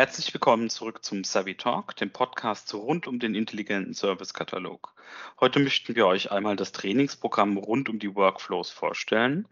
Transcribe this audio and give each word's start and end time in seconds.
Herzlich 0.00 0.32
willkommen 0.32 0.70
zurück 0.70 1.04
zum 1.04 1.24
Savvy 1.24 1.56
Talk, 1.56 1.94
dem 1.96 2.10
Podcast 2.10 2.72
rund 2.72 3.06
um 3.06 3.18
den 3.18 3.34
intelligenten 3.34 3.92
Servicekatalog. 3.92 4.94
Heute 5.38 5.60
möchten 5.60 5.94
wir 5.94 6.06
euch 6.06 6.30
einmal 6.30 6.56
das 6.56 6.72
Trainingsprogramm 6.72 7.58
rund 7.58 7.90
um 7.90 7.98
die 7.98 8.14
Workflows 8.14 8.70
vorstellen. 8.70 9.46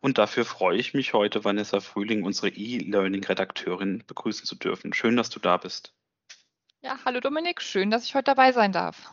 Und 0.00 0.16
dafür 0.16 0.46
freue 0.46 0.78
ich 0.78 0.94
mich 0.94 1.12
heute, 1.12 1.44
Vanessa 1.44 1.80
Frühling, 1.80 2.22
unsere 2.22 2.48
E-Learning-Redakteurin, 2.48 4.02
begrüßen 4.06 4.46
zu 4.46 4.54
dürfen. 4.54 4.94
Schön, 4.94 5.18
dass 5.18 5.28
du 5.28 5.38
da 5.38 5.58
bist. 5.58 5.92
Ja, 6.80 6.98
hallo 7.04 7.20
Dominik, 7.20 7.60
schön, 7.60 7.90
dass 7.90 8.06
ich 8.06 8.14
heute 8.14 8.24
dabei 8.24 8.52
sein 8.52 8.72
darf. 8.72 9.12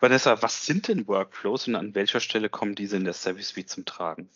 Vanessa, 0.00 0.40
was 0.40 0.64
sind 0.64 0.88
denn 0.88 1.06
Workflows 1.06 1.68
und 1.68 1.74
an 1.76 1.94
welcher 1.94 2.20
Stelle 2.20 2.48
kommen 2.48 2.74
diese 2.74 2.96
in 2.96 3.04
der 3.04 3.12
Service 3.12 3.50
Suite 3.50 3.68
zum 3.68 3.84
Tragen? 3.84 4.30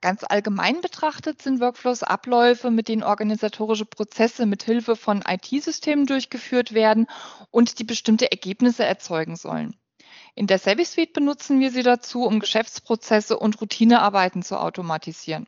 Ganz 0.00 0.22
allgemein 0.22 0.80
betrachtet 0.80 1.40
sind 1.40 1.60
Workflows 1.60 2.02
Abläufe, 2.02 2.70
mit 2.70 2.88
denen 2.88 3.02
organisatorische 3.02 3.86
Prozesse 3.86 4.44
mit 4.44 4.62
Hilfe 4.62 4.96
von 4.96 5.24
IT-Systemen 5.26 6.06
durchgeführt 6.06 6.74
werden 6.74 7.06
und 7.50 7.78
die 7.78 7.84
bestimmte 7.84 8.30
Ergebnisse 8.30 8.84
erzeugen 8.84 9.36
sollen. 9.36 9.78
In 10.34 10.46
der 10.46 10.58
Service 10.58 10.92
Suite 10.92 11.14
benutzen 11.14 11.58
wir 11.58 11.70
sie 11.70 11.82
dazu, 11.82 12.22
um 12.22 12.38
Geschäftsprozesse 12.38 13.38
und 13.38 13.60
Routinearbeiten 13.60 14.42
zu 14.42 14.58
automatisieren. 14.58 15.46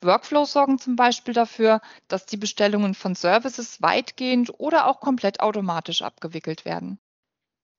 Workflows 0.00 0.52
sorgen 0.52 0.78
zum 0.78 0.96
Beispiel 0.96 1.34
dafür, 1.34 1.80
dass 2.08 2.26
die 2.26 2.36
Bestellungen 2.36 2.94
von 2.94 3.14
Services 3.14 3.82
weitgehend 3.82 4.58
oder 4.58 4.86
auch 4.86 5.00
komplett 5.00 5.40
automatisch 5.40 6.02
abgewickelt 6.02 6.64
werden. 6.64 6.98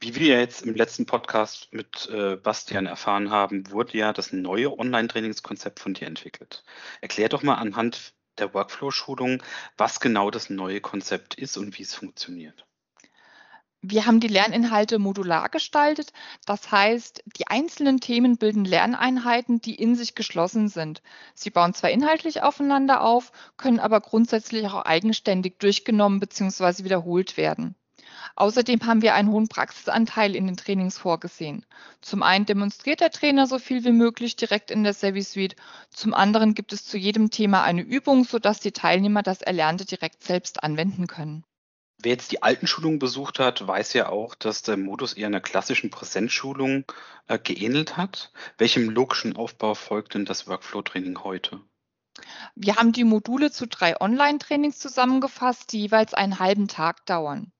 Wie 0.03 0.15
wir 0.15 0.37
jetzt 0.37 0.63
im 0.63 0.75
letzten 0.75 1.05
Podcast 1.05 1.69
mit 1.71 2.09
äh, 2.11 2.35
Bastian 2.35 2.87
erfahren 2.87 3.29
haben, 3.29 3.71
wurde 3.71 3.97
ja 3.97 4.11
das 4.11 4.33
neue 4.33 4.77
Online-Trainingskonzept 4.77 5.79
von 5.79 5.93
dir 5.93 6.07
entwickelt. 6.07 6.65
Erklär 6.99 7.29
doch 7.29 7.41
mal 7.41 7.53
anhand 7.55 8.13
der 8.37 8.53
Workflow-Schulung, 8.53 9.41
was 9.77 10.01
genau 10.01 10.29
das 10.29 10.49
neue 10.49 10.81
Konzept 10.81 11.35
ist 11.35 11.55
und 11.55 11.79
wie 11.79 11.83
es 11.83 11.95
funktioniert. 11.95 12.65
Wir 13.81 14.05
haben 14.05 14.19
die 14.19 14.27
Lerninhalte 14.27 14.99
modular 14.99 15.47
gestaltet. 15.47 16.11
Das 16.45 16.69
heißt, 16.69 17.23
die 17.37 17.47
einzelnen 17.47 18.01
Themen 18.01 18.35
bilden 18.35 18.65
Lerneinheiten, 18.65 19.61
die 19.61 19.75
in 19.75 19.95
sich 19.95 20.15
geschlossen 20.15 20.67
sind. 20.67 21.01
Sie 21.33 21.49
bauen 21.49 21.73
zwar 21.73 21.91
inhaltlich 21.91 22.43
aufeinander 22.43 23.03
auf, 23.03 23.31
können 23.55 23.79
aber 23.79 24.01
grundsätzlich 24.01 24.65
auch 24.67 24.83
eigenständig 24.83 25.59
durchgenommen 25.59 26.19
bzw. 26.19 26.83
wiederholt 26.83 27.37
werden. 27.37 27.77
Außerdem 28.35 28.85
haben 28.85 29.01
wir 29.01 29.13
einen 29.13 29.29
hohen 29.29 29.47
Praxisanteil 29.47 30.35
in 30.35 30.47
den 30.47 30.57
Trainings 30.57 30.97
vorgesehen. 30.97 31.65
Zum 32.01 32.23
einen 32.23 32.45
demonstriert 32.45 33.01
der 33.01 33.11
Trainer 33.11 33.47
so 33.47 33.59
viel 33.59 33.83
wie 33.83 33.91
möglich 33.91 34.35
direkt 34.35 34.71
in 34.71 34.83
der 34.83 34.93
Service 34.93 35.31
Suite. 35.31 35.55
Zum 35.89 36.13
anderen 36.13 36.53
gibt 36.53 36.73
es 36.73 36.85
zu 36.85 36.97
jedem 36.97 37.29
Thema 37.31 37.63
eine 37.63 37.81
Übung, 37.81 38.23
sodass 38.23 38.59
die 38.59 38.71
Teilnehmer 38.71 39.23
das 39.23 39.41
Erlernte 39.41 39.85
direkt 39.85 40.23
selbst 40.23 40.63
anwenden 40.63 41.07
können. 41.07 41.43
Wer 42.03 42.11
jetzt 42.11 42.31
die 42.33 42.43
alten 42.43 42.67
Schulungen 42.67 42.99
besucht 42.99 43.39
hat, 43.39 43.65
weiß 43.65 43.93
ja 43.93 44.09
auch, 44.09 44.35
dass 44.35 44.61
der 44.61 44.75
Modus 44.75 45.13
eher 45.13 45.27
einer 45.27 45.39
klassischen 45.39 45.89
Präsenzschulung 45.89 46.83
äh, 47.27 47.39
geähnelt 47.39 47.95
hat. 47.95 48.33
Welchem 48.57 48.89
logischen 48.89 49.37
Aufbau 49.37 49.73
folgt 49.73 50.13
denn 50.13 50.25
das 50.25 50.47
Workflow-Training 50.47 51.23
heute? 51.23 51.61
Wir 52.55 52.75
haben 52.75 52.91
die 52.91 53.05
Module 53.05 53.51
zu 53.51 53.67
drei 53.67 53.99
Online-Trainings 53.99 54.79
zusammengefasst, 54.79 55.71
die 55.71 55.81
jeweils 55.81 56.13
einen 56.13 56.39
halben 56.39 56.67
Tag 56.67 57.05
dauern. 57.05 57.51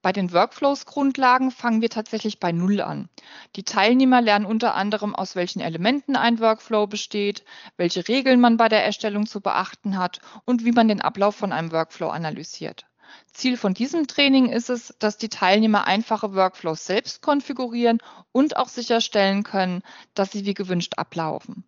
Bei 0.00 0.12
den 0.12 0.32
Workflows-Grundlagen 0.32 1.50
fangen 1.50 1.80
wir 1.80 1.90
tatsächlich 1.90 2.38
bei 2.38 2.52
Null 2.52 2.80
an. 2.80 3.08
Die 3.56 3.64
Teilnehmer 3.64 4.20
lernen 4.20 4.46
unter 4.46 4.76
anderem, 4.76 5.14
aus 5.14 5.34
welchen 5.34 5.60
Elementen 5.60 6.14
ein 6.14 6.38
Workflow 6.38 6.86
besteht, 6.86 7.44
welche 7.76 8.06
Regeln 8.06 8.40
man 8.40 8.56
bei 8.56 8.68
der 8.68 8.84
Erstellung 8.84 9.26
zu 9.26 9.40
beachten 9.40 9.98
hat 9.98 10.20
und 10.44 10.64
wie 10.64 10.72
man 10.72 10.86
den 10.86 11.00
Ablauf 11.00 11.34
von 11.34 11.52
einem 11.52 11.72
Workflow 11.72 12.10
analysiert. 12.10 12.86
Ziel 13.32 13.56
von 13.56 13.74
diesem 13.74 14.06
Training 14.06 14.50
ist 14.50 14.70
es, 14.70 14.94
dass 14.98 15.16
die 15.16 15.30
Teilnehmer 15.30 15.86
einfache 15.86 16.34
Workflows 16.34 16.86
selbst 16.86 17.20
konfigurieren 17.20 17.98
und 18.30 18.56
auch 18.56 18.68
sicherstellen 18.68 19.42
können, 19.42 19.82
dass 20.14 20.30
sie 20.30 20.44
wie 20.44 20.54
gewünscht 20.54 20.94
ablaufen. 20.96 21.64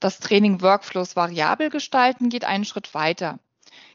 Das 0.00 0.18
Training 0.18 0.60
Workflows 0.60 1.16
variabel 1.16 1.70
gestalten 1.70 2.28
geht 2.28 2.44
einen 2.44 2.64
Schritt 2.64 2.94
weiter. 2.94 3.38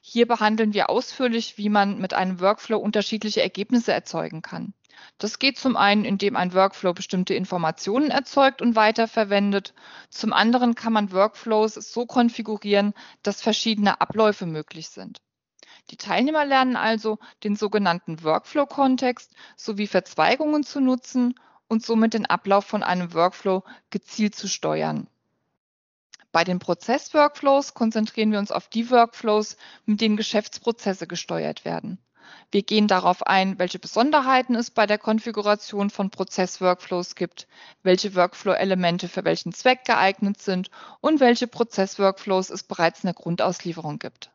Hier 0.02 0.28
behandeln 0.28 0.74
wir 0.74 0.90
ausführlich, 0.90 1.58
wie 1.58 1.70
man 1.70 2.00
mit 2.00 2.14
einem 2.14 2.40
Workflow 2.40 2.78
unterschiedliche 2.78 3.42
Ergebnisse 3.42 3.94
erzeugen 3.94 4.42
kann. 4.42 4.74
Das 5.18 5.40
geht 5.40 5.58
zum 5.58 5.76
einen, 5.76 6.06
indem 6.06 6.36
ein 6.36 6.54
Workflow 6.54 6.94
bestimmte 6.94 7.34
Informationen 7.34 8.12
erzeugt 8.12 8.62
und 8.62 8.76
weiterverwendet. 8.76 9.74
Zum 10.10 10.34
anderen 10.34 10.76
kann 10.76 10.94
man 10.94 11.12
Workflows 11.12 11.74
so 11.76 12.06
konfigurieren, 12.06 12.94
dass 13.22 13.42
verschiedene 13.42 14.02
Abläufe 14.02 14.46
möglich 14.46 14.90
sind. 14.90 15.22
Die 15.90 15.98
Teilnehmer 15.98 16.46
lernen 16.46 16.76
also, 16.76 17.20
den 17.44 17.56
sogenannten 17.56 18.24
Workflow-Kontext 18.24 19.34
sowie 19.58 19.88
Verzweigungen 19.88 20.64
zu 20.64 20.80
nutzen 20.80 21.36
und 21.68 21.84
somit 21.84 22.14
den 22.14 22.26
Ablauf 22.26 22.66
von 22.66 22.84
einem 22.84 23.14
Workflow 23.14 23.64
gezielt 23.90 24.36
zu 24.36 24.48
steuern. 24.48 25.08
Bei 26.34 26.44
den 26.44 26.58
Prozess-Workflows 26.58 27.76
konzentrieren 27.76 28.32
wir 28.32 28.40
uns 28.40 28.52
auf 28.52 28.68
die 28.68 28.90
Workflows, 28.90 29.56
mit 29.86 30.02
denen 30.02 30.18
Geschäftsprozesse 30.18 31.06
gesteuert 31.06 31.64
werden. 31.64 32.00
Wir 32.52 32.64
gehen 32.64 32.88
darauf 32.88 33.22
ein, 33.28 33.60
welche 33.60 33.78
Besonderheiten 33.78 34.56
es 34.56 34.72
bei 34.72 34.88
der 34.88 34.98
Konfiguration 34.98 35.92
von 35.92 36.10
Prozess-Workflows 36.10 37.14
gibt, 37.14 37.48
welche 37.84 38.16
Workflow-Elemente 38.16 39.10
für 39.10 39.24
welchen 39.26 39.54
Zweck 39.54 39.86
geeignet 39.86 40.42
sind 40.42 40.72
und 41.02 41.20
welche 41.20 41.46
Prozess-Workflows 41.46 42.50
es 42.50 42.64
bereits 42.64 43.04
in 43.04 43.08
der 43.08 43.14
Grundauslieferung 43.14 44.00
gibt. 44.00 44.32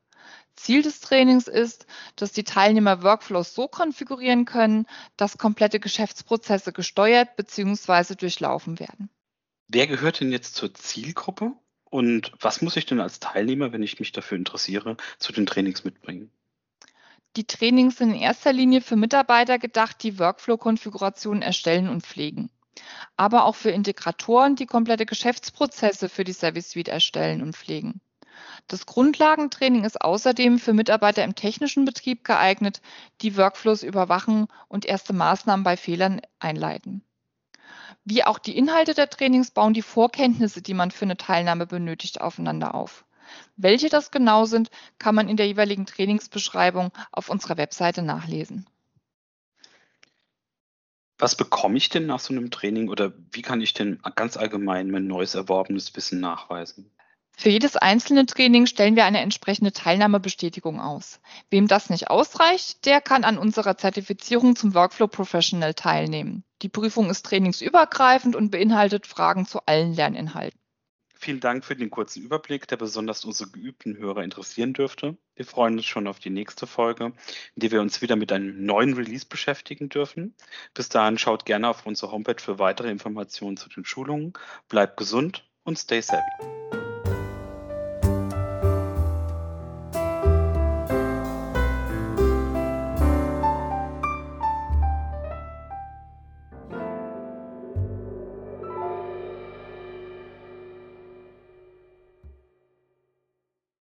Ziel 0.54 0.82
des 0.82 1.00
Trainings 1.00 1.48
ist, 1.48 1.86
dass 2.15 2.30
die 2.30 2.44
Teilnehmer 2.44 3.03
Workflows 3.03 3.54
so 3.54 3.66
konfigurieren 3.66 4.44
können, 4.44 4.86
dass 5.16 5.36
komplette 5.36 5.80
Geschäftsprozesse 5.80 6.72
gesteuert 6.72 7.34
bzw. 7.34 8.15
durchlaufen 8.15 8.78
werden. 8.78 9.10
Wer 9.66 9.88
gehört 9.88 10.20
denn 10.20 10.30
jetzt 10.30 10.54
zur 10.54 10.72
Zielgruppe? 10.72 11.54
Und 11.91 12.32
was 12.41 12.62
muss 12.62 12.76
ich 12.76 12.87
denn 12.87 13.00
als 13.00 13.21
Teilnehmer, 13.21 13.72
wenn 13.72 13.82
ich 13.82 13.99
mich 13.99 14.12
dafür 14.12 14.37
interessiere, 14.37 14.97
zu 15.19 15.32
den 15.32 15.47
Trainings 15.47 15.84
mitbringen? 15.84 16.31
Die 17.37 17.47
Trainings 17.47 17.97
sind 17.97 18.10
in 18.10 18.21
erster 18.21 18.53
Linie 18.53 18.81
für 18.81 18.97
Mitarbeiter 18.97 19.59
gedacht, 19.59 20.03
die 20.03 20.19
Workflow-Konfigurationen 20.19 21.43
erstellen 21.43 21.88
und 21.88 22.04
pflegen. 22.04 22.50
Aber 23.16 23.44
auch 23.44 23.54
für 23.54 23.71
Integratoren, 23.71 24.56
die 24.56 24.66
komplette 24.66 25.06
Geschäftsprozesse 25.06 26.09
für 26.09 26.25
die 26.25 26.32
Service 26.32 26.71
Suite 26.71 26.88
erstellen 26.88 27.43
und 27.43 27.56
pflegen. 27.56 28.00
Das 28.66 28.87
Grundlagentraining 28.87 29.84
ist 29.84 30.00
außerdem 30.00 30.59
für 30.59 30.72
Mitarbeiter 30.72 31.25
im 31.25 31.34
technischen 31.34 31.84
Betrieb 31.84 32.25
geeignet, 32.25 32.81
die 33.21 33.37
Workflows 33.37 33.82
überwachen 33.82 34.47
und 34.69 34.84
erste 34.84 35.12
Maßnahmen 35.12 35.65
bei 35.65 35.77
Fehlern 35.77 36.21
einleiten. 36.38 37.03
Wie 38.10 38.24
auch 38.24 38.38
die 38.38 38.56
Inhalte 38.56 38.94
der 38.94 39.10
Trainings 39.10 39.50
bauen 39.50 39.74
die 39.74 39.82
Vorkenntnisse, 39.82 40.62
die 40.62 40.72
man 40.72 40.91
für 40.91 41.04
eine 41.04 41.19
Teilnahme 41.19 41.66
benötigt, 41.66 42.22
aufeinander 42.22 42.74
auf. 42.74 43.04
Welche 43.58 43.91
das 43.91 44.10
genau 44.10 44.46
sind, 44.46 44.70
kann 44.98 45.14
man 45.14 45.28
in 45.28 45.36
der 45.36 45.46
jeweiligen 45.46 45.84
Trainingsbeschreibung 45.84 46.91
auf 47.12 47.28
unserer 47.28 47.58
Webseite 47.58 48.00
nachlesen. 48.00 48.66
Was 51.18 51.36
bekomme 51.36 51.76
ich 51.76 51.91
denn 51.91 52.06
nach 52.06 52.20
so 52.20 52.32
einem 52.32 52.50
Training 52.50 52.88
oder 52.88 53.12
wie 53.30 53.42
kann 53.42 53.60
ich 53.60 53.74
denn 53.74 54.00
ganz 54.14 54.38
allgemein 54.38 54.91
mein 54.91 55.06
neues 55.06 55.34
erworbenes 55.34 55.94
Wissen 55.94 56.18
nachweisen? 56.18 56.91
Für 57.36 57.50
jedes 57.50 57.76
einzelne 57.76 58.24
Training 58.24 58.64
stellen 58.64 58.97
wir 58.97 59.04
eine 59.04 59.20
entsprechende 59.20 59.72
Teilnahmebestätigung 59.72 60.80
aus. 60.80 61.20
Wem 61.50 61.68
das 61.68 61.91
nicht 61.91 62.08
ausreicht, 62.08 62.86
der 62.86 63.02
kann 63.02 63.24
an 63.24 63.36
unserer 63.36 63.76
Zertifizierung 63.76 64.56
zum 64.56 64.72
Workflow 64.72 65.08
Professional 65.08 65.74
teilnehmen. 65.74 66.42
Die 66.62 66.69
Prüfung 66.69 67.10
ist 67.10 67.24
trainingsübergreifend 67.26 68.34
und 68.34 68.50
beinhaltet 68.50 69.06
Fragen 69.06 69.46
zu 69.46 69.60
allen 69.66 69.94
Lerninhalten. 69.94 70.59
Vielen 71.21 71.41
Dank 71.41 71.65
für 71.65 71.74
den 71.74 71.91
kurzen 71.91 72.22
Überblick, 72.22 72.68
der 72.68 72.77
besonders 72.77 73.24
unsere 73.24 73.50
geübten 73.50 73.97
Hörer 73.97 74.22
interessieren 74.22 74.72
dürfte. 74.72 75.16
Wir 75.34 75.44
freuen 75.44 75.77
uns 75.77 75.86
schon 75.86 76.06
auf 76.06 76.21
die 76.21 76.30
nächste 76.30 76.68
Folge, 76.68 77.06
in 77.06 77.15
der 77.56 77.72
wir 77.72 77.80
uns 77.80 78.00
wieder 78.03 78.15
mit 78.15 78.30
einem 78.30 78.65
neuen 78.65 78.94
Release 78.94 79.27
beschäftigen 79.27 79.88
dürfen. 79.88 80.36
Bis 80.74 80.88
dahin 80.88 81.18
schaut 81.18 81.44
gerne 81.44 81.68
auf 81.68 81.86
unsere 81.86 82.12
Homepage 82.12 82.41
für 82.41 82.60
weitere 82.60 82.91
Informationen 82.91 83.56
zu 83.56 83.68
den 83.68 83.84
Schulungen. 83.84 84.33
Bleibt 84.68 84.97
gesund 84.97 85.44
und 85.65 85.77
stay 85.77 86.00
savvy. 86.00 86.67